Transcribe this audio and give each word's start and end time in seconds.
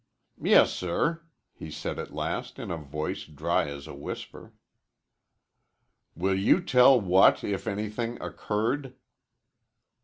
"Yes, 0.41 0.73
sir," 0.73 1.21
he 1.53 1.69
said 1.69 1.99
at 1.99 2.11
last 2.11 2.57
in 2.57 2.71
a 2.71 2.75
voice 2.77 3.25
dry 3.25 3.67
as 3.67 3.85
a 3.85 3.93
whisper. 3.93 4.51
"Will 6.15 6.33
you 6.33 6.59
tell 6.59 6.99
what, 6.99 7.43
if 7.43 7.67
anything, 7.67 8.19
occurred?" 8.19 8.95